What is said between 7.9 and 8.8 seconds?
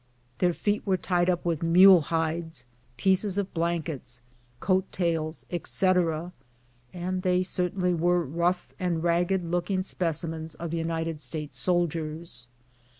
were rough